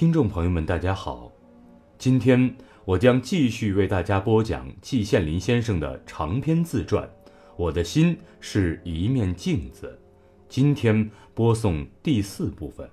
[0.00, 1.30] 听众朋友们，大家好，
[1.98, 7.06] 今天我将继续为大家播讲季羡林先生的长篇自传
[7.54, 10.00] 《我的心是一面镜子》，
[10.48, 12.88] 今天播送第四部分。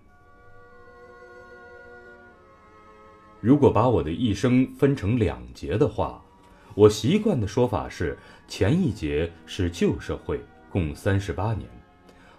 [3.40, 6.22] 如果把我的一生分成两节的话，
[6.76, 8.18] 我习惯的说法是：
[8.50, 11.70] 前一节是旧社会，共三十八年；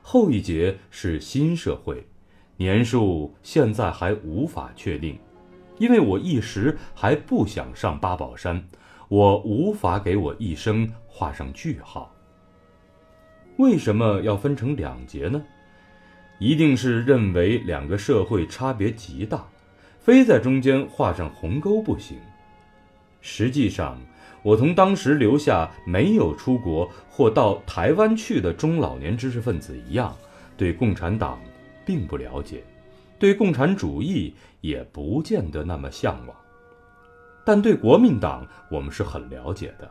[0.02, 2.06] 后一节是新社会。
[2.60, 5.16] 年数现在还无法确定，
[5.78, 8.60] 因为我一时还不想上八宝山，
[9.06, 12.12] 我无法给我一生画上句号。
[13.58, 15.40] 为什么要分成两节呢？
[16.40, 19.46] 一定是认为两个社会差别极大，
[20.00, 22.18] 非在中间画上鸿沟不行。
[23.20, 24.00] 实际上，
[24.42, 30.16] 我同当时留下没有出国或到台湾去的中老年知识分子一样，
[30.56, 31.38] 对共产党。
[31.88, 32.62] 并不了解，
[33.18, 36.36] 对共产主义也不见得那么向往，
[37.46, 39.90] 但对国民党我们是很了解的，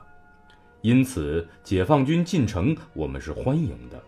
[0.81, 4.00] 因此解放军进城我们是欢迎的，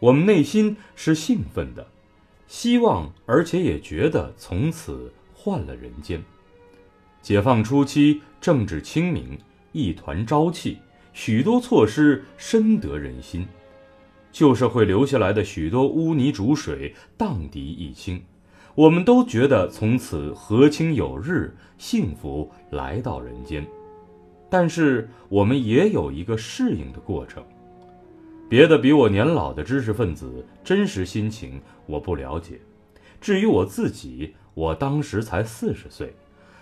[0.00, 1.86] 我们内心是兴奋的，
[2.48, 6.20] 希望而且也觉得从此换了人间。
[7.22, 9.38] 解放初期政治清明，
[9.70, 10.78] 一团朝气，
[11.12, 13.46] 许多措施深得人心。
[14.32, 18.22] 旧社会留下来的许多污泥浊水荡涤一清，
[18.74, 23.66] 我们都觉得从此和清有日，幸福来到人间。
[24.48, 27.42] 但是我们也有一个适应的过程。
[28.48, 32.60] 别的比我年老的知识分子真实心情我不了解。
[33.20, 36.12] 至于我自己，我当时才四十岁，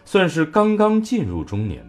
[0.05, 1.83] 算是刚刚进入中年，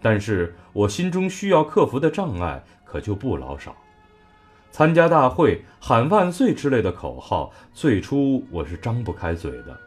[0.00, 3.76] 但是我心中需要克服的障碍可就不老少。
[4.76, 9.78] 参加大会喊万岁之类的口号，最初我是张不开嘴的，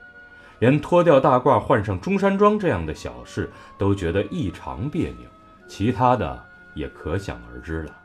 [0.60, 5.28] 连脱掉大褂换上中山装这样的小事都觉得异常别扭，
[5.68, 6.42] 其他的
[6.74, 7.98] 也可想而知了。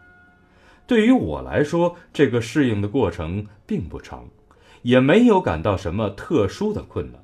[0.84, 4.24] 对于我来说，这个适应的过程并不长，
[4.82, 7.22] 也没有感到什么特殊的困难。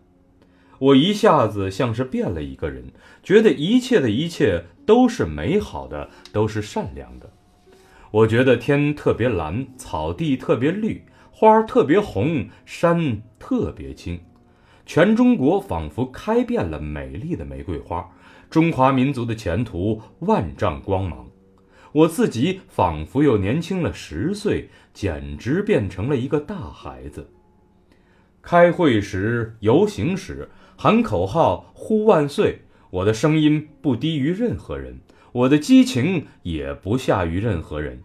[0.79, 2.93] 我一下子像是变了一个人，
[3.25, 7.29] 觉得一切的一切都是美好的，都是善良的。
[8.11, 14.19] 我觉得天特别蓝，草地特别绿，花特别红，山特别青，
[14.87, 18.09] 全中国仿佛开遍了美丽的玫瑰花，
[18.49, 21.27] 中华民族的前途万丈光芒。
[21.93, 27.31] 我自己仿佛又年轻了十岁，简直变成了一个大孩子。
[28.41, 34.99] 开会时、游行时喊口号、呼万岁，我的声音不低于任何人。
[35.33, 38.03] 我的激情也不下于任何人，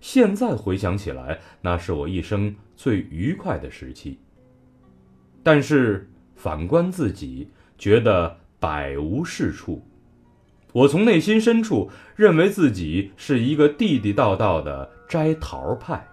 [0.00, 4.18] 现在回想起来，那是我一生最愉快的时期。
[5.42, 9.86] 但是反观自己，觉得百无是处。
[10.72, 16.08] 我从内心深处认为自己是一个地地道道的摘桃派。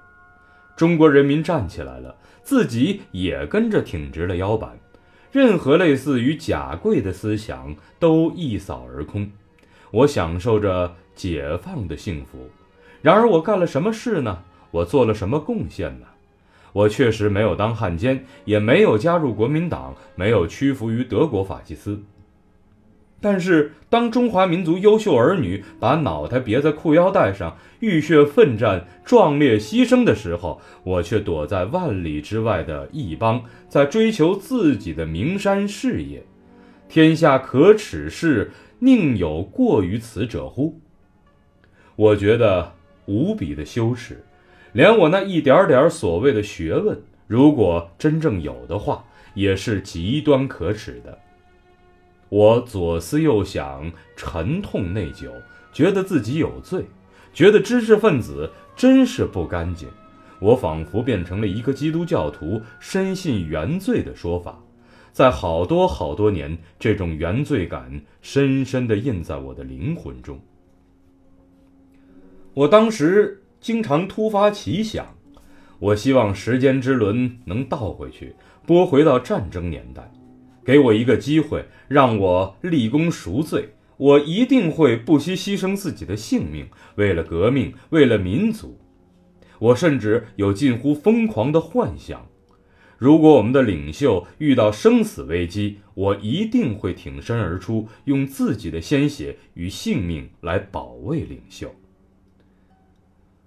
[0.76, 4.78] 中国人民站起来了，自己也跟着挺直了腰板，
[5.32, 9.32] 任何类似于假贵的思想都一扫而空。
[9.92, 12.50] 我享受着解放的幸福，
[13.02, 14.44] 然而我干了什么事呢？
[14.72, 16.06] 我做了什么贡献呢？
[16.72, 22.04] 我确实没有当汉奸，也没有加入国民党，没有屈服于德国法西斯。
[23.20, 36.24] 但是，当中华民族优秀儿女把脑袋别在裤腰带上，浴血奋战、壮烈牺牲的时候，我却躲在万里之外的异邦，在追求自己的名山事业。
[36.88, 38.52] 天下可耻事。
[38.82, 40.80] 宁有过于此者乎？
[41.98, 42.74] 我觉得
[43.08, 44.24] 无比的羞耻，
[44.72, 46.98] 连我那一点点所谓的学问，
[47.28, 49.04] 如果真正有的话，
[49.34, 51.20] 也是极端可耻的。
[52.30, 55.30] 我左思右想，沉痛内疚，
[55.74, 56.86] 觉得自己有罪，
[57.34, 59.90] 觉得知识分子真是不干净。
[60.40, 64.58] 我仿佛变成了一个基督教徒，深信原罪的说法。
[65.20, 70.40] 在好多好多年，这种原罪感深深地印在我的灵魂中。
[72.54, 75.06] 我当时经常突发奇想，
[75.78, 78.34] 我希望时间之轮能倒回去，
[78.66, 80.10] 拨回到战争年代，
[80.64, 83.74] 给我一个机会，让我立功赎罪。
[83.98, 86.66] 我一定会不惜牺牲自己的性命，
[86.96, 88.80] 为了革命，为了民族。
[89.60, 92.26] 我甚至有近乎疯狂的幻想。
[93.00, 101.74] 如果我们的领袖遇到生死危机，我一定会挺身而出，用自己的鲜血与性命来保卫领袖。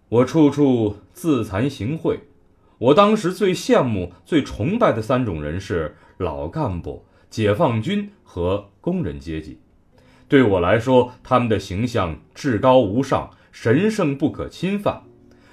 [0.08, 2.18] 我处处自惭形秽。
[2.78, 9.58] 我当时最羡慕、最崇拜的三种人是老干部、解放军和工人阶级。
[10.28, 15.02] 对我来说，他们的形象至高无上、神圣不可侵犯。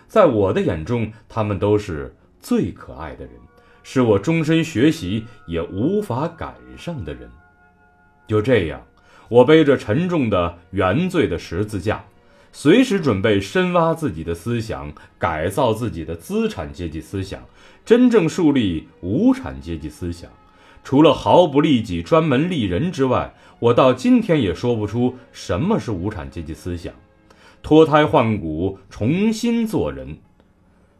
[0.07, 3.33] 在我的眼中，他们都是最可爱的人，
[3.83, 7.29] 是我终身学习也无法赶上的人。
[8.27, 8.81] 就这样，
[9.27, 12.03] 我背着沉重的原罪的十字架，
[12.51, 17.41] 随时准备深挖自己的思想，改造自己的资产阶级思想，
[17.83, 20.29] 真正树立无产阶级思想。
[20.83, 26.93] 除了毫不利己、专门利人之外，我到今天也说不出什么是无产阶级思想。
[27.61, 30.17] 脱胎换骨，重新做人，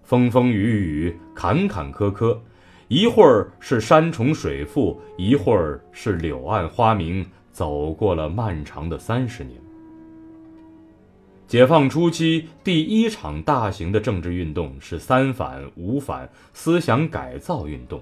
[0.03, 2.37] 风风雨雨，坎坎坷坷，
[2.89, 9.55] 一会儿是山重水复，一会儿是柳暗花明，走过了漫长的三十年。
[11.47, 18.01] 解放初期第一场大型的政治运动是“三反五反”思想改造运动，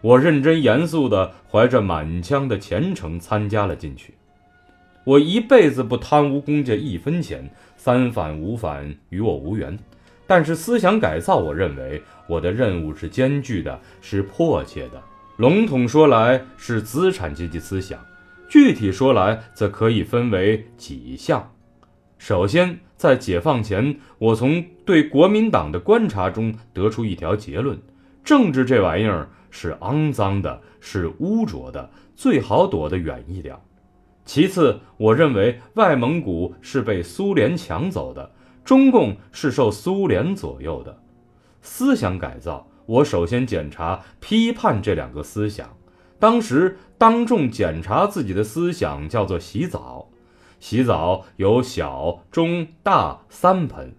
[0.00, 4.14] 我认真严肃地怀着满腔的虔诚参加了进去。
[5.04, 9.78] 我一辈子不贪污公家一分钱，三反五反与我无缘。
[10.30, 15.02] 但是思想改造，我认为我的任务是艰巨的，是迫切的。
[15.38, 17.98] 笼统说来是资产阶级思想，
[18.48, 21.52] 具体说来则可以分为几项。
[22.16, 27.76] 首先，在解放前，我从对国民党的观察中得出一条结论：
[28.22, 33.56] 政治这玩意儿是肮脏的，是污浊的，最好躲得远一点。
[34.24, 38.30] 其次，我认为外蒙古是被苏联抢走的，
[38.70, 40.96] 中共是受苏联左右的。
[41.60, 45.76] 思想改造，我首先检查、批判这两个思想。
[46.20, 50.08] 当时当众检查自己的思想，叫做洗澡。
[50.60, 53.92] 洗澡有小、中、大三盆，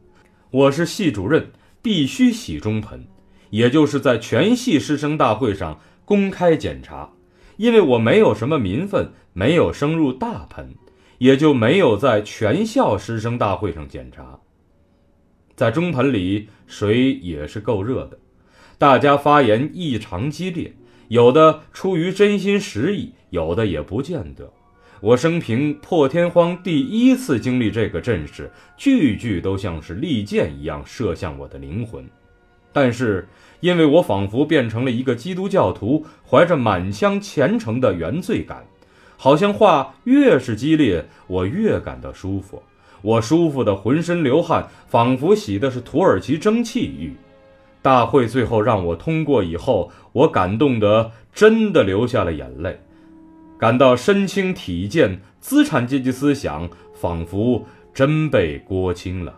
[0.51, 1.51] 我是系主任，
[1.81, 3.05] 必须洗中盆，
[3.49, 7.09] 也就是在全系师生大会上公开检查。
[7.57, 10.75] 因为我没有什么民愤，没有升入大盆，
[11.17, 14.39] 也就没有在全校师生大会上检查。
[15.61, 18.17] 在中盆里，水也是够热的，
[18.79, 20.73] 大家发言异常激烈，
[21.09, 24.51] 有的出于真心实意，有的也不见得。
[25.01, 32.09] 我生平破天荒第一次经历这个阵势，句句都像是利箭一样射向我的灵魂，
[32.73, 33.27] 但是。
[33.59, 38.65] 因为我仿佛变成了一个基督教徒，怀着满腔虔诚的原罪感，
[39.15, 42.63] 好像话越是激烈，我越感到舒服。
[43.01, 47.13] 我舒服的浑身流汗，仿佛洗的是土耳其蒸汽浴。
[47.81, 52.79] 大会最后让我通过以后，我感动得真的流下了眼泪，
[53.57, 59.35] 感到身轻体健，资产阶级思想仿佛真被锅清了。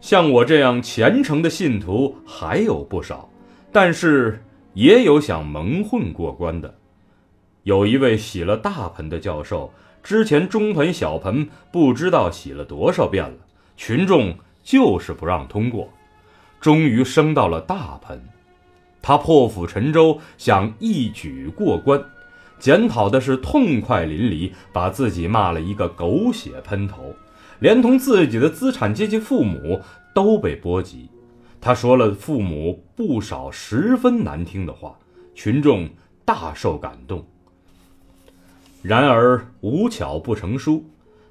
[0.00, 3.28] 像我这样虔诚的信徒还有不少，
[3.70, 4.42] 但是
[4.72, 6.74] 也有想蒙混过关的。
[7.64, 9.70] 有一位洗了大盆的教授，
[10.02, 13.36] 之前中盆、小盆不知道洗了多少遍了，
[13.76, 15.88] 群众就是不让通过，
[16.60, 18.20] 终于升到了大盆。
[19.02, 22.02] 他破釜沉舟，想一举过关，
[22.58, 27.14] 检讨的是痛快淋漓，把自己骂了一个狗血喷头。
[27.60, 29.80] 连同自己的资产阶级父母
[30.14, 31.08] 都被波及，
[31.60, 34.98] 他说了父母不少十分难听的话，
[35.34, 35.88] 群众
[36.24, 37.26] 大受感动。
[38.82, 40.84] 然而无巧不成书，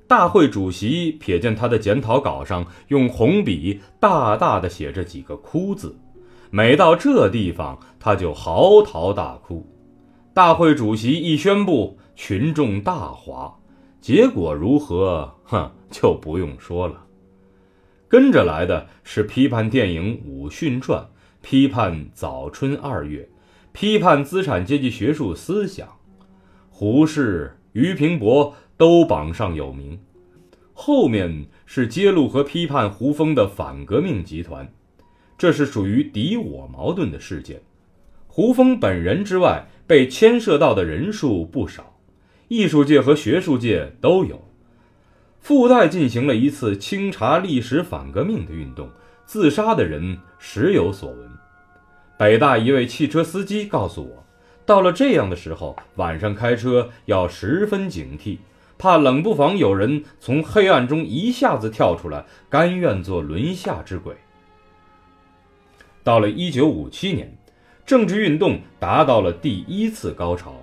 [0.08, 5.96] 大会主席瞥见他的检讨稿上用红笔大大的写着几个“哭”字，
[6.52, 9.66] 每到这地方他就嚎啕大哭。
[10.34, 13.56] 大会主席一宣布，群众大哗。
[14.00, 15.36] 结果如何？
[15.44, 17.04] 哼，就不用说了。
[18.08, 21.02] 跟着来的是批判电影《武训传》，
[21.42, 23.24] 批判《早春二月》，
[23.72, 25.88] 批判资产阶级学术思想。
[26.80, 30.00] 胡适、俞平伯都榜上有名。
[30.74, 34.72] 后面是揭露和批判胡风的反革命集团，
[35.38, 37.60] 这是属于敌我矛盾的事件。
[38.28, 42.00] 胡风本人之外，被牵涉到的人数不少。
[42.48, 44.42] 艺术界和学术界都有，
[45.42, 48.90] 附带进行了一次清查历史反革命的运动，
[49.26, 51.30] 自杀的人时有所闻。
[52.18, 54.26] 北大一位汽车司机告诉我，
[54.70, 58.38] 到了这样的时候，晚上开车要十分警惕，
[58.78, 64.14] 怕冷不防有人从黑暗中一下子跳出来，甘愿做轮下之鬼。
[66.04, 67.36] 到了一九五七年，
[67.84, 70.54] 政治运动达到了第一次高潮。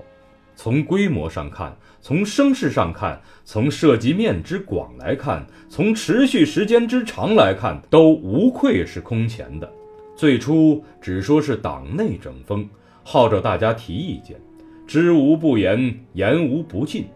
[0.55, 9.69] 从规模上看，从声势上看，从涉及面之广来看，从持续时间之长来看，都无愧是空前的。
[10.15, 12.69] 最初只说是党内整风，
[13.09, 14.37] 号召大家提意见，
[14.85, 17.07] 知无不言，言无不尽。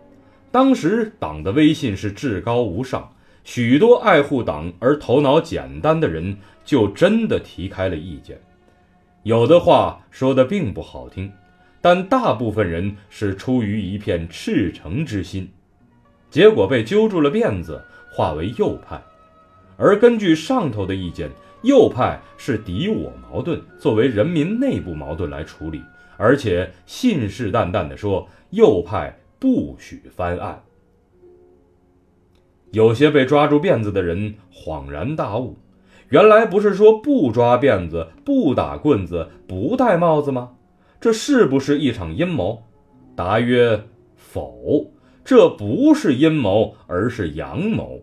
[0.52, 8.40] 当时党的威信是至高无上，许多爱护党而头脑简单的人就真的提开了意见。
[9.24, 11.28] 有的话说的并不好听，
[11.80, 15.50] 但大部分人是出于一片赤诚之心，
[16.30, 17.82] 结果被揪住了辫子，
[18.12, 19.02] 化为右派。
[19.76, 21.28] 而根据上头的意见，
[21.62, 25.82] 右派是敌我矛盾作为人民内部矛盾来处理，
[26.16, 30.62] 而且信誓旦旦地说右派不许翻案。
[32.72, 35.56] 有些被抓住辫子的人恍然大悟。
[36.08, 40.50] 原来不是说不抓辫子、不打棍子、不戴帽子吗？
[41.00, 42.64] 这是不是一场阴谋？
[43.14, 43.84] 答曰：
[44.16, 44.90] 否，
[45.24, 48.00] 这不是阴谋，而是阳谋。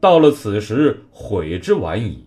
[0.00, 2.23] 到了此时，悔之晚矣。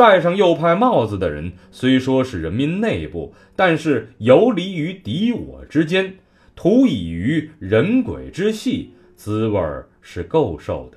[0.00, 6.14] 戴上右派帽子的人，虽说是人民内部，但是游离于敌我之间，
[6.56, 9.60] 图以于人鬼之戏，滋味
[10.00, 10.96] 是够受的。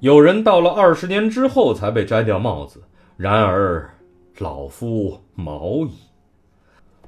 [0.00, 2.82] 有人到了二十年之后才被摘掉帽子，
[3.16, 3.88] 然而
[4.36, 5.92] 老夫毛矣。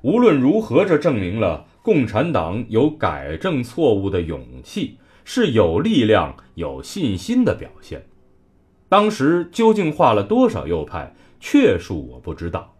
[0.01, 4.97] 无论如何，这证明了共产党有改正错误的勇气，
[5.27, 8.03] 是有力量、有信心的表现。
[8.91, 12.75] 当时究竟画了多少右派，确数我不知道。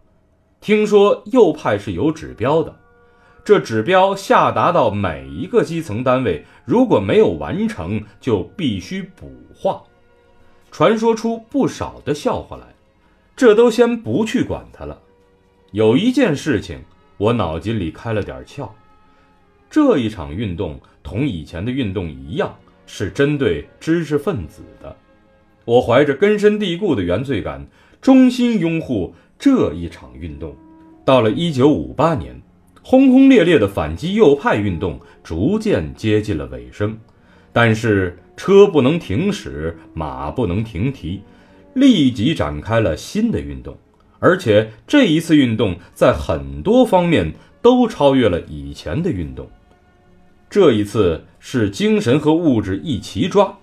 [0.59, 2.75] 听说右派是有指标的，
[3.45, 9.81] 这指标下达到每一个基层单位，如果没有完成，就必须补画。
[10.69, 12.65] 传说出不少的笑话来，
[13.33, 15.01] 这都先不去管它了。
[15.71, 16.81] 有一件事情，
[17.15, 18.69] 我脑筋里开了点窍。
[19.69, 22.53] 这一场运动同以前的运动一样，
[22.85, 24.93] 是针对知识分子的。
[25.65, 27.67] 我怀着根深蒂固的原罪感，
[28.01, 30.55] 衷心拥护这一场运动。
[31.05, 32.41] 到了一九五八年，
[32.81, 36.97] 轰轰烈烈的反击右派运动逐渐接近了尾声，
[37.51, 38.17] 但是。
[38.37, 41.21] 车不能停驶，马不能停蹄，
[41.75, 43.77] 立即展开了新的运动，
[44.17, 49.47] 而且这一次运动在很多方面都超越了以前的运动。
[50.49, 53.55] 这一次是精神和物质一齐抓，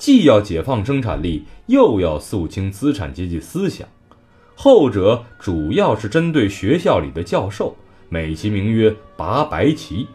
[0.00, 3.86] 既要解放生产力，又要肃清资产阶级思想。
[4.54, 7.76] 后者主要是针对学校里的教授，
[8.08, 10.08] 美其名曰“拔白旗”，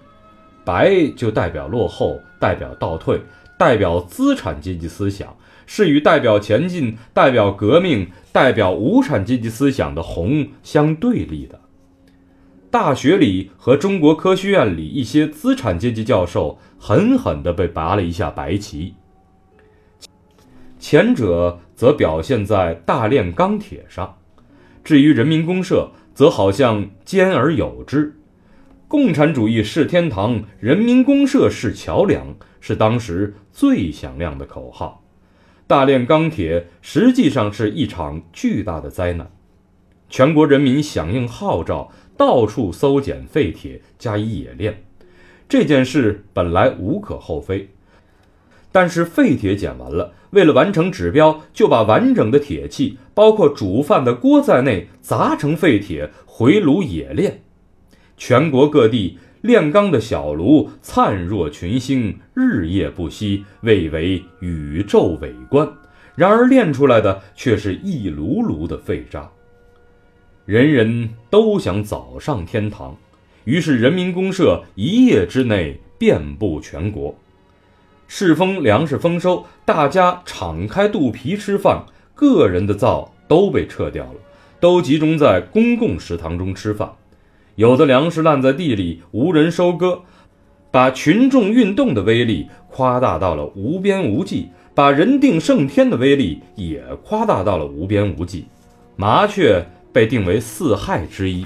[0.66, 3.22] 白就代表落后，代表倒退。
[3.60, 5.34] 代表资产阶级思想
[5.68, 11.62] 是与代表前进、代表革命、代表无产阶级思想的红相对立的。
[12.72, 18.96] 大学里和中国科学院里一些资产阶级教授狠狠地被拔了一下白旗。
[20.88, 24.20] 前者则表现在大炼钢铁上，
[24.84, 28.16] 至于人民公社，则好像兼而有之。
[28.88, 32.36] 共产主义是天堂，人民公社是桥梁。
[32.62, 35.04] 是当时最响亮的口号。
[35.66, 39.32] 大炼钢铁实际上是一场巨大的灾难。
[40.08, 44.84] 全国人民响应号召，到处搜捡废铁加以冶炼。
[45.50, 47.72] 这件事本来无可厚非。
[48.72, 57.42] 但是废铁捡完了，为了完成指标，就把完整的铁器，包括煮饭的锅在内，砸成废铁回炉冶炼。
[58.16, 59.18] 全国各地。
[59.42, 65.72] 炼钢的小炉灿若群星，日夜不息，蔚为宇宙伟观。
[66.16, 69.30] 然而炼出来的却是一炉炉的废渣。
[70.48, 72.98] 人人都想早上天堂，
[73.44, 77.16] 于是人民公社一夜之内遍布全国。
[78.08, 81.84] 适逢粮食丰收，大家敞开肚皮吃饭，
[82.14, 84.20] 个人的灶都被撤掉了，
[84.60, 86.92] 都集中在公共食堂中吃饭。
[87.56, 90.02] 有的粮食烂在地里，无人收割，
[90.72, 98.46] 把群众运动的威力夸大到了无边无际，把人定胜天的威力也夸大到了无边无际。
[98.98, 101.46] 麻雀被定为四害之一，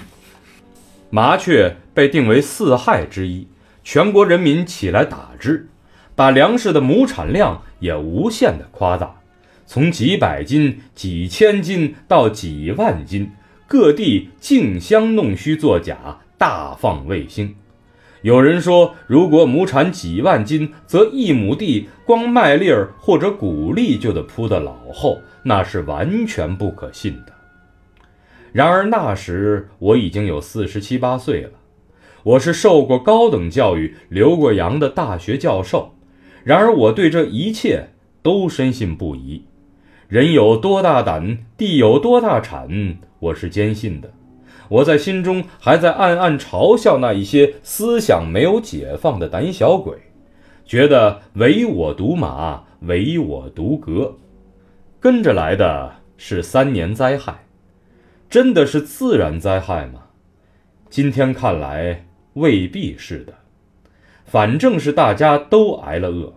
[1.10, 3.48] 麻雀被定为四害之一，
[3.84, 5.68] 全国人民起来打之，
[6.20, 9.22] 把粮食的亩产量也无限的夸大，
[9.66, 13.32] 从几百斤、几千斤到几万斤。
[13.66, 17.56] 各地竞相弄虚作假，大放卫星。
[18.22, 27.32] 有人说，如果亩产几万斤，则一亩地光麦粒儿或者谷粒就得铺得老厚，那是完全不可信的。
[28.52, 31.52] 然而那时我已经有四十七八岁了，
[32.24, 35.96] 我是受过高等教育、留过洋的大学教授。
[36.44, 37.90] 然而我对这一切
[38.22, 39.44] 都深信不疑。
[40.08, 42.98] 人有多大胆，地有多大产。
[43.20, 44.12] 我是坚信的，
[44.70, 49.94] 我在心中还在暗暗嘲笑那一些思想没有解放的胆小鬼，
[50.66, 54.16] 觉得唯我独马，唯我独格。
[55.00, 57.46] 跟着来的是三年灾害，
[58.30, 60.04] 真的是自然灾害吗？
[60.90, 63.34] 今天看来未必是的，
[64.30, 66.32] 反正是大家都挨了饿。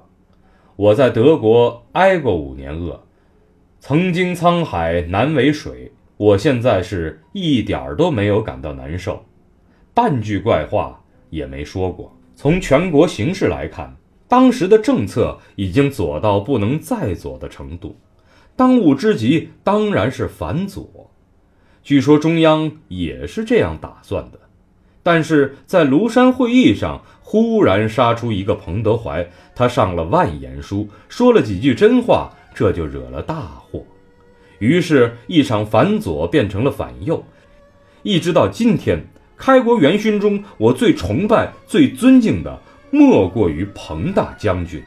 [0.76, 3.04] 我在德国挨过五年饿，
[3.80, 5.92] 曾经沧海难为水。
[6.16, 9.24] 我现在是一点儿都没有感到难受，
[9.92, 12.16] 半句怪话也没说过。
[12.34, 13.96] 从全国形势来看，
[14.26, 17.96] 当时的政策已经左到不能再左的程度，
[18.56, 21.10] 当务之急当然是反左。
[21.82, 24.38] 据说中央也是这样打算的，
[25.02, 33.84] 但是在庐山会议上忽然杀出一个彭德怀，他上了万言书，说了几句真话，这就惹了大祸。
[34.58, 37.24] 于是，一场反左变成了反右，
[38.04, 39.04] 一直到今天，
[39.36, 42.56] 开国元勋中，我最崇拜、最尊敬的，
[42.92, 44.80] 莫过于彭大将军。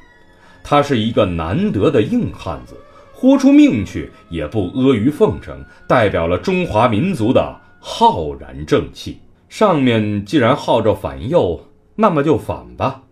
[0.64, 2.74] 他是一个难得的硬汉子，
[3.12, 9.18] 豁出命去也不阿谀奉承，代表了中华民族的浩然正气。
[9.58, 13.04] 上面既然号召反右，那么就反吧。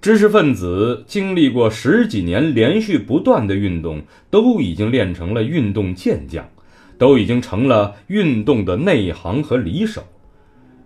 [0.00, 6.48] 知识分子经历过十几年连续不断的运动，都已经练成了运动健将，
[6.96, 10.02] 都已经成了运动的内行和里手。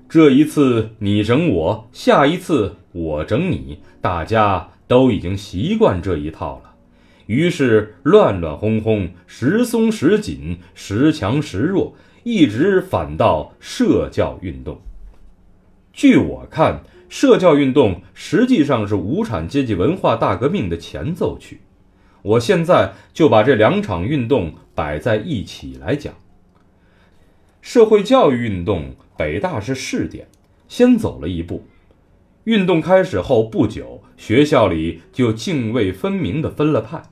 [0.09, 6.75] 这一次你整我，下一次我整你，大家都已经习惯这一套了。
[7.27, 14.81] 于是乱乱哄哄，时松时紧，时强时弱，一直反到社教运动。
[15.93, 16.83] 据我看。
[17.11, 21.61] 社教运动实际上是无产阶级文化大革命的前奏曲。
[22.23, 26.15] 我现在就把这两场运动摆在一起来讲。
[27.61, 30.29] 社会教育运动，北大是试点，
[30.69, 31.67] 先走了一步。
[32.45, 37.03] 运动开始后不久，学校里就泾渭分明地分了派，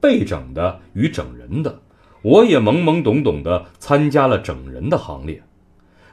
[0.00, 1.82] 被整的与整人的。
[2.22, 5.42] 我也懵懵懂懂地参加了整人的行列。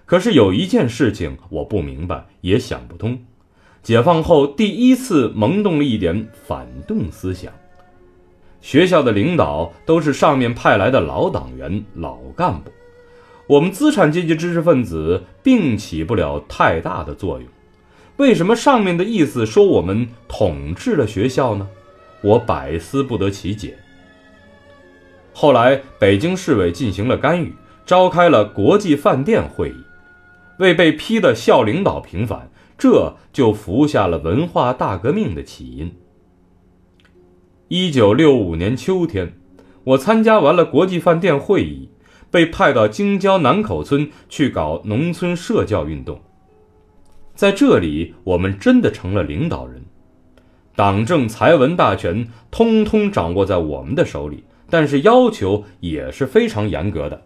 [0.05, 3.19] 可是有一件事情我不明白，也想不通。
[3.83, 7.51] 解放后第一次萌动了一点反动思想。
[8.59, 12.71] 学校的领导都是上面派来的老党员、老干部，
[13.47, 17.47] 我们资产阶级知识分子并起不了太大的作用。
[18.17, 21.67] 为什么上面的意思说我们统治了学校呢？
[22.21, 23.77] 我百思不得其解。
[25.39, 27.53] 后来北京市委进行了干预，
[27.85, 29.75] 召开了国际饭店会议。
[30.57, 35.95] 为被批的校领导平反，这就服下了文化大革命的起因。
[37.67, 39.33] 一九六五年秋天，
[39.83, 41.91] 我参加完了国际饭店会议，
[42.31, 46.19] 被派到京郊南口村去搞农村社教运动。
[47.35, 49.85] 在这里，我们真的成了领导人，
[50.75, 57.23] 党政财文大权通通掌握在我们的手里，但是要求也是非常严格的。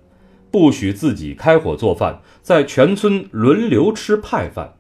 [0.52, 4.74] 不许自己开火做饭，在全村轮流吃派饭，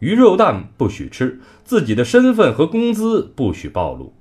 [0.00, 4.12] 鱼肉蛋不许吃，自己的身份和工资不许暴露。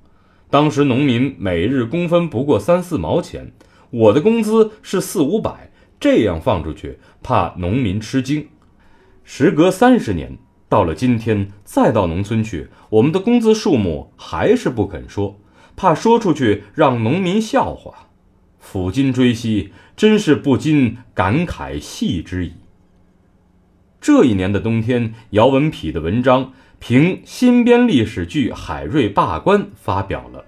[0.49, 3.51] 当时农民每日工分不过三四毛钱，
[3.89, 8.47] 我的工资是四五百，这样放出去怕农民吃惊。
[9.25, 10.37] 时隔三十年，
[10.69, 15.37] 到了今天再到农村去，我们的工资数目还是不肯说，
[15.77, 18.09] 怕说出去让农民笑话。
[18.61, 22.51] 抚今追昔，真是不禁感慨系之矣。
[24.01, 30.43] 这一年的冬天，姚文痞的文章凭新编历史剧《海瑞罢官》发表了，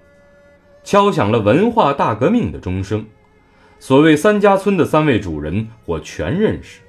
[0.84, 3.06] 敲响了文化大革命的钟声。
[3.78, 6.80] 所谓三家村的三位主人，我全认识。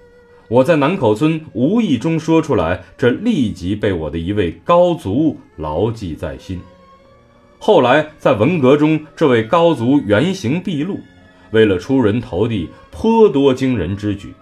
[0.50, 6.60] 我在南口村无意中说出来，这立即被我的一位高族牢记在心。
[7.64, 11.00] 后来在文革中，这位高族原形毕露。
[11.52, 14.34] 为了出人头地，颇多惊人之举，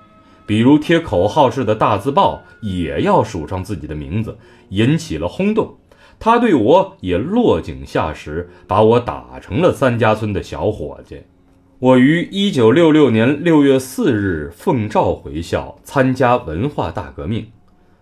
[0.45, 4.38] 比如贴口号式的大字报也要署上自己的名字，
[4.69, 5.75] 引起了轰动。
[6.17, 11.23] 他对我也落井下石，把我打成了三家村的小伙计。
[11.79, 17.47] 我于一九六六年六月四日奉诏回校参加文化大革命，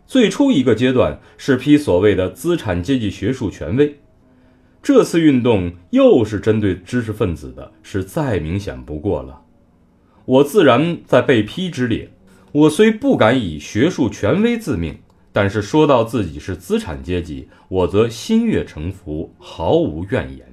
[0.06, 3.96] 最初一个阶段是批所谓的资产阶级学术权威。
[4.88, 9.42] 这次运动又是针对知识分子的，是再明显不过了。
[10.24, 12.10] 我自然在被批之列。
[12.54, 14.98] 我虽不敢以学术权威自命，
[15.34, 20.48] 但是说到自己是资产阶级，我则心悦诚服，毫无怨言。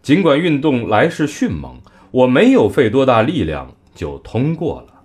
[0.00, 1.78] 尽管运动来势迅猛，
[2.10, 5.02] 我没有费多大力量就通过了。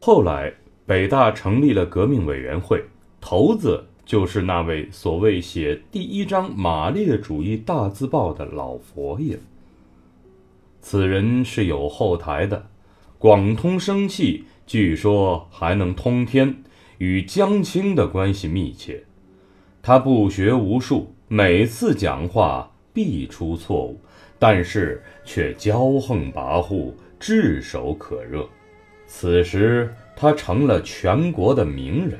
[0.00, 0.52] 后来
[0.84, 2.84] 北大成立了革命委员会，
[3.20, 9.38] 头子就是那位所谓写第一张马列主义大字报的老佛爷。
[10.80, 12.68] 此人是有后台的，
[13.18, 16.62] 广通生气，据说还能通天，
[16.98, 19.04] 与江青的关系密切。
[19.80, 24.00] 他不学无术，每次讲话必出错误，
[24.38, 28.48] 但是却骄横跋扈，炙手可热。
[29.06, 32.18] 此时他成了全国的名人，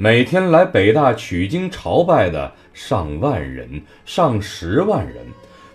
[0.00, 5.26] 每天来北大取经朝拜的上万人、上十万人。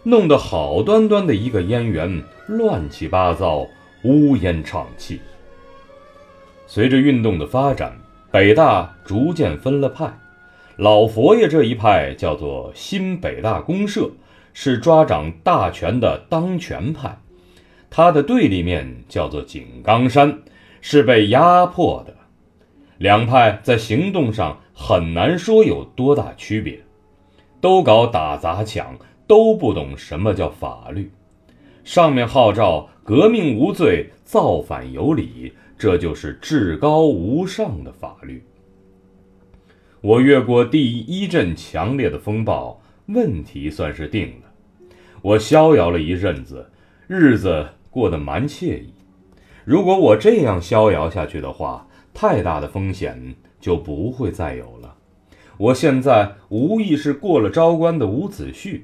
[0.04, 3.68] 弄得好端端的一个燕园乱七八糟，
[4.04, 5.20] 乌烟瘴气。
[6.68, 7.98] 随着运动的发展，
[8.32, 10.18] 北大逐渐分了派。
[10.78, 14.10] 老佛爷这一派叫做新北大公社，
[14.54, 17.18] 是抓掌大权的当权派；
[17.90, 20.40] 他的对立面叫做井冈山，
[20.80, 22.14] 是被压迫的。
[22.98, 26.80] 两派在行动上很难说有多大区别，
[27.62, 28.98] 都搞打砸抢。
[29.26, 31.10] 都不懂什么叫法律，
[31.86, 38.44] 上面号召革命无罪，造反有理，这就是至高无上的法律。
[40.02, 44.52] 我越过第一阵强烈的风暴，问题算是定了。
[45.22, 46.70] 我逍遥了一阵子，
[47.08, 48.94] 日子过得蛮惬意。
[49.64, 54.96] 如果我这样逍遥下去的话，太大的风险就不会再有了。
[55.58, 58.82] 我现在无疑是过了昭关的伍子胥。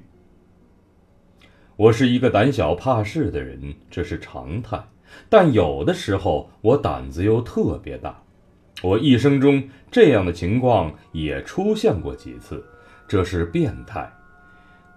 [1.75, 4.79] 我是一个胆小怕事的人，这是常态。
[5.27, 8.21] 但有的时候我胆子又特别大。
[8.81, 9.61] 我一生中
[9.91, 12.63] 这样的情况也出现过几次，
[13.07, 14.09] 这是变态。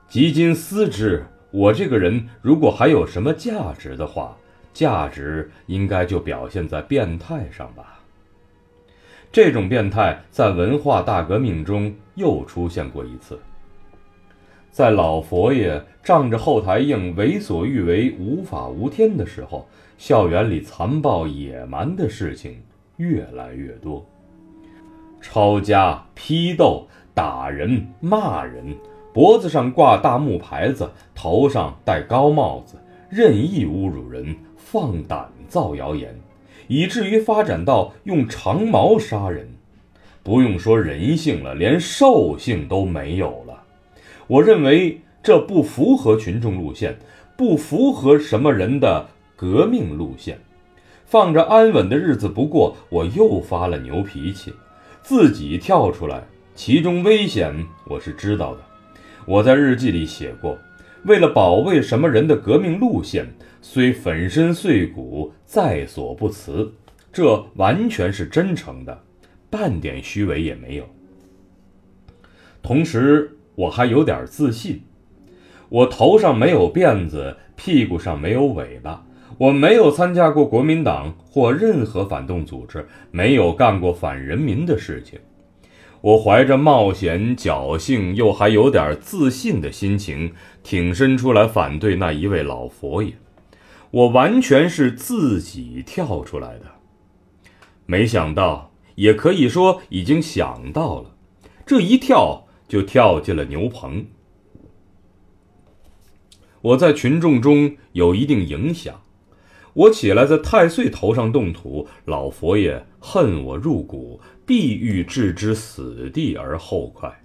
[0.07, 4.37] 即今思之，我这个人如果还有什么价值的话，
[4.75, 8.02] 价值应该就表现在变态上吧。
[9.33, 13.41] 这种变态在文化大革命中又出现过一次。
[14.71, 19.67] 在老佛爷仗着后台硬、为所欲为、无法无天的时候，
[19.97, 22.63] 校园里残暴野蛮的事情
[22.99, 24.05] 越来越多：
[25.21, 28.77] 抄家、批斗、打人、骂人，
[29.15, 32.77] 脖子上挂大木牌子，头上戴高帽子，
[33.09, 36.15] 任意侮辱人，放胆造谣言，
[36.73, 39.47] 以至于发展到用长矛杀人。
[40.23, 43.63] 不用说人性了，连兽性都没有了。
[44.27, 46.97] 我认为这不符合群众路线，
[47.37, 49.07] 不符合什么人的
[49.37, 50.39] 革命路线。
[51.05, 54.51] 放着安稳的日子不过，我又发了牛脾气，
[55.03, 56.23] 自己跳出来。
[56.55, 57.55] 其中危险
[57.87, 58.61] 我是知道的。
[59.27, 60.57] 我在日记里写过，
[61.05, 63.27] 为了保卫什么人的革命路线，
[63.63, 66.71] 虽粉身碎骨在所不辞。
[67.11, 69.03] 这完全是真诚的，
[69.49, 70.87] 半点虚伪也没有。
[72.61, 73.39] 同时。
[73.55, 74.81] 我还有点自信，
[75.69, 79.05] 我头上没有辫子，屁股上没有尾巴，
[79.37, 85.21] 我没有参加过国民党或任何反动组织，没有干过反人民的事情。
[86.01, 93.13] 我怀着冒险、侥幸又还有点自信的心情，挺身出来反对那一位老佛爷。
[93.93, 96.67] 我完全是自己跳出来的，
[97.87, 101.17] 没想到，也可以说已经想到了，
[101.65, 102.49] 这一跳。
[102.69, 104.07] 就跳进了牛棚。
[106.63, 109.03] 我在群众中有一定影响，
[109.75, 117.22] 我起来在太岁头上动土，老佛爷恨我入骨，必欲置之死地而后快。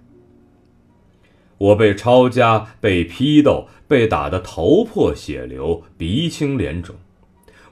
[1.58, 6.94] 我被抄家，被批斗，被打得头破血流，鼻青脸肿。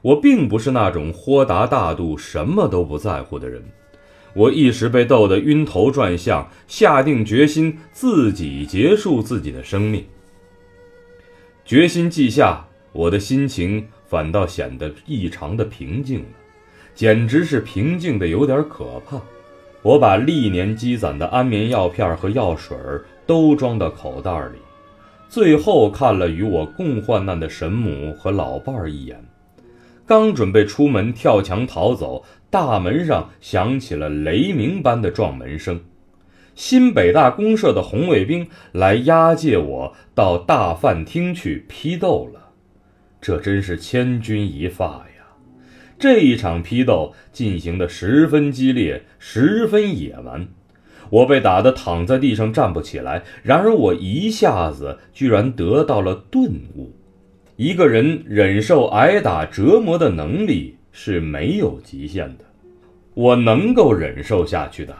[0.03, 3.65] 我并不是那种豁达大度、什么都不在乎的人。
[4.35, 10.05] 我一时被逗得晕头转向，下定决心自己结束自己的生命。
[11.65, 16.27] 决心记下，我的心情反倒显得异常的平静了，
[16.95, 19.21] 简直是平静的有点可怕。
[19.83, 22.77] 我把历年积攒的安眠药片和药水
[23.27, 24.59] 都装到口袋里，
[25.29, 29.23] 最后看了与我共患难的神母和老伴儿一眼，
[30.07, 32.25] 刚准备出门跳墙逃走。
[32.49, 35.81] 大门上响起了雷鸣般的撞门声，
[36.55, 42.53] 新北大公社的红卫兵来押解我到大饭厅去批斗了，
[43.21, 45.37] 这真是千钧一发呀！
[45.99, 50.49] 这一场批斗进行的十分激烈，十分野蛮，
[51.11, 53.23] 我被打得躺在地上站不起来。
[53.43, 56.93] 然而我一下子居然得到了顿悟：
[57.57, 60.77] 一个人忍受挨打折磨的能力。
[60.99, 62.45] 是没有极限的。
[63.13, 64.97] 我能够忍受下去的。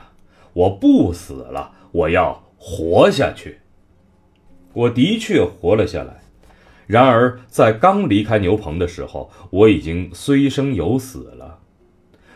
[0.53, 3.61] 我不死了，我要活下去。
[4.75, 6.21] 我的确活了下来。
[6.87, 11.61] 然而，在刚离开牛棚的时候，我已经虽生有死了。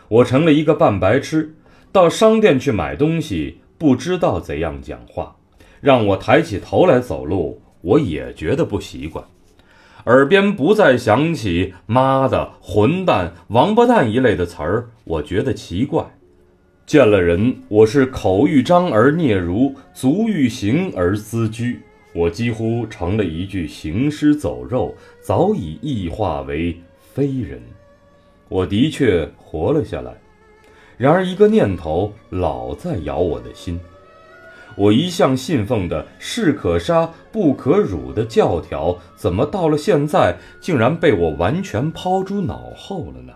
[0.07, 1.53] 我成了一个半白痴，
[1.91, 5.37] 到商店去买东西，不知道怎样讲话。
[5.79, 9.25] 让我抬起头来走路，我也觉得不习惯。
[10.05, 16.05] 耳边不再响起“妈的”“混蛋”“王八蛋”一类的词儿，我觉得奇怪。
[16.85, 21.79] 见了人，我是口欲张而嗫嚅，足欲行而思居。
[22.13, 27.59] 我几乎成了一具行尸走肉，早已异化为非人。
[28.47, 30.13] 我的确活了下来，
[31.01, 33.79] 然而一个念头老在咬我的心。
[34.75, 43.33] 我一向信奉的“士可杀不可辱”的教条，怎么到了现在竟然被我完全抛诸脑后了呢？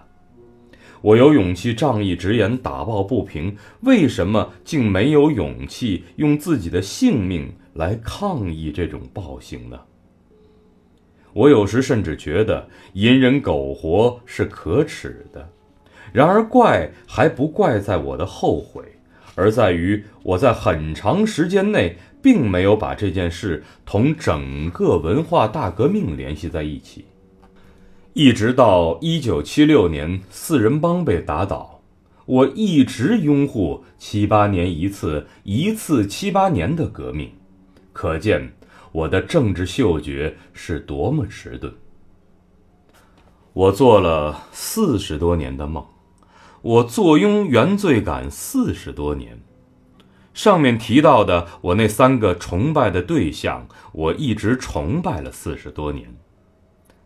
[1.01, 7.51] 我有勇气仗义直言，打抱不平，为什么竟没有勇气用自己的性命？
[7.73, 9.80] 来抗议这种暴行呢？
[11.34, 15.49] 我有时甚至觉得隐忍苟活是可耻的。
[16.13, 18.84] 然而怪还不怪在我的后悔，
[19.36, 27.06] 而在于我在很长时间内并没有把这件事同整个文化大革命联系在一起。
[28.13, 31.82] 一直到一九七六年四人帮被打倒，
[32.26, 37.30] 我一直拥护七八年一次、一次七八年的革命。
[37.91, 38.54] 可见
[38.94, 41.74] 我的政治嗅觉是多么迟钝。
[43.52, 45.86] 我做了四十多年的梦，
[46.65, 49.39] 我坐拥原罪感四十多年。
[50.34, 56.15] 上面提到的我那三个崇拜的对象，我一直崇拜了四十多年。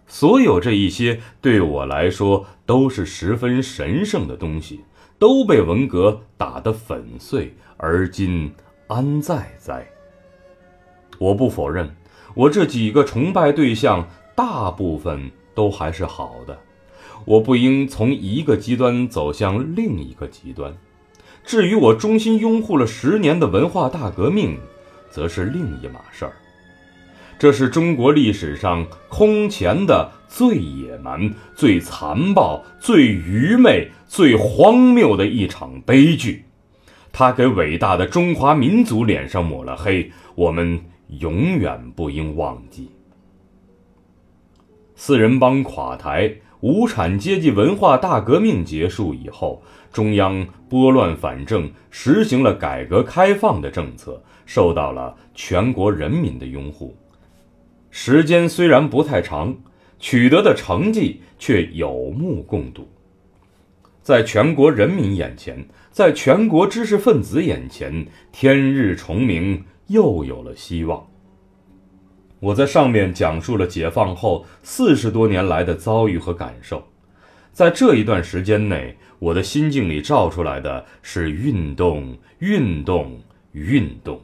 [0.08, 4.86] 所有这一些对我来说都是十分神圣的东西，
[5.20, 8.54] 都被文革打得粉碎，而今
[8.88, 9.86] 安在哉？
[11.18, 11.94] 我不否认，
[12.34, 16.58] 我这几个崇拜对象大部分都还是好的。
[17.26, 20.74] 我不应从一个极端走向另一个极端。
[21.44, 24.58] 至于我衷心拥护了十年的文化大革命，
[25.10, 26.34] 则是另一码事儿。
[27.38, 36.44] 这是中国历史上空前的最野蛮、最残暴、最愚昧、最荒谬的一场悲剧。
[37.12, 40.12] 他给伟大的中华民族脸上抹了黑。
[40.36, 40.80] 我们。
[41.20, 42.88] 永远不应忘记。
[44.96, 56.96] 四人帮垮台，无产阶级文化大革命结束以后，中央拨乱反正，实行了改革开放的政策，受到了全国人民的拥护。
[57.90, 59.56] 时间虽然不太长，
[60.00, 62.88] 取得的成绩却有目共睹。
[64.02, 69.64] 在全国人民眼前，在全国知识分子眼前，天日重明。
[69.90, 71.09] 又有了希望。
[72.40, 76.88] 我在上面讲述了解放后四十多年来的遭遇和感受，
[77.52, 83.20] 在这一段时间内，我的心境里照出来的是运动、运动、
[83.52, 84.22] 运动，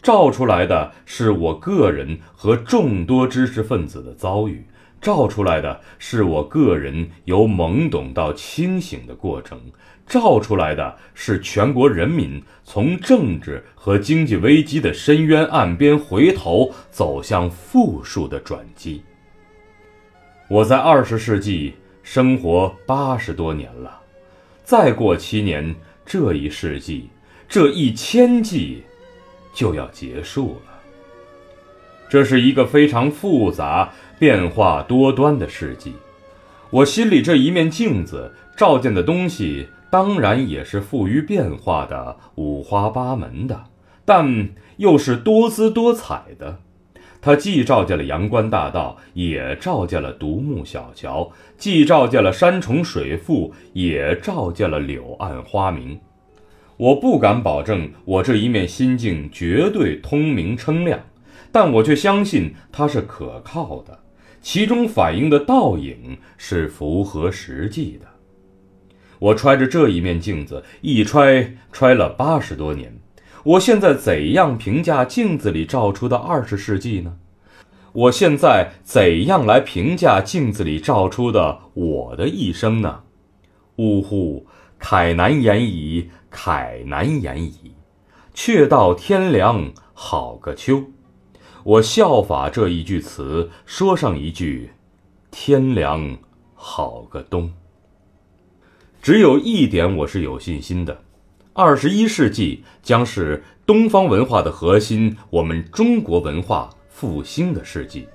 [0.00, 4.64] 照出来的是我个人和众多知识分子的遭遇，
[5.00, 9.60] 照出来的是我个人由懵懂到清醒的过程。
[10.06, 19.02] 照出来的是全国人民从政治和经济危机的深渊岸边回头走向富庶的转机。
[20.48, 24.00] 我在二十世纪生活八十多年了，
[24.62, 27.10] 再过七年，这一世纪，
[27.48, 28.84] 这一千纪，
[29.52, 30.72] 就要结束了。
[32.08, 35.94] 这是一个非常复杂、变化多端的世纪。
[36.70, 39.68] 我心里这一面镜子照见的东西。
[39.88, 43.66] 当然也是富于变化的、五花八门的，
[44.04, 46.58] 但又是多姿多彩的。
[47.22, 55.98] 它既照见了阳关大道，也照见了独木小桥；既照见了山重水复，也照见了柳暗花明。
[56.76, 61.00] 我不敢保证我这一面心境绝对通明称亮，
[61.52, 64.00] 但我却相信它是可靠的，
[64.48, 68.06] 其中反映的倒影是符合实际的。
[69.18, 72.96] 我揣着这一面镜子，一揣揣了八十多年。
[73.42, 77.16] 我现在怎样评价镜子里照出的二十世纪呢？
[77.92, 83.02] 我现在怎样来评价镜子里照出的我的一生呢？
[83.78, 84.46] 呜呼，
[84.80, 87.72] 慨难言矣，慨难言矣！
[88.32, 90.84] 却道天凉好个秋。
[91.66, 94.70] 我效法这一句词，说上一句：
[95.32, 96.16] 天凉
[96.54, 97.52] 好个冬。
[99.02, 100.96] 只有一点我是有信心的：
[101.54, 108.06] 二十一世纪将是东方文化的核心，我们中国文化复兴的世纪。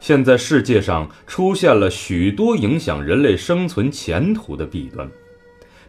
[0.00, 5.06] 现在世界上出现了许多影响人类生存前途的弊端，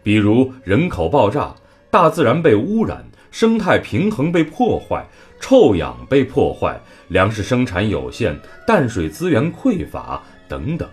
[0.03, 1.55] 比如人口爆炸、
[1.89, 5.07] 大自然被污染、生态平衡被破坏、
[5.39, 10.87] 臭氧被破坏、粮食生产有限、淡水资源匮乏等等。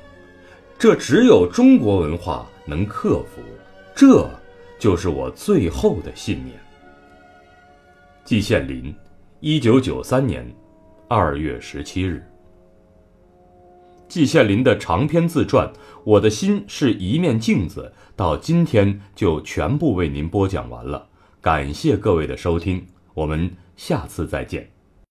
[0.79, 3.41] 这只有中国文化能克服，
[3.95, 4.29] 这
[4.79, 6.57] 就是我最后的信念。
[8.25, 8.95] 季羡林，
[9.41, 10.47] 一九九三年
[11.09, 12.27] 二月十七日。
[14.09, 15.67] 季羡林的长篇自传
[16.05, 21.09] 《我的心是一面镜子》，到今天就全部为您播讲完了。
[21.41, 24.74] 感谢各位的收听，我们下次再见。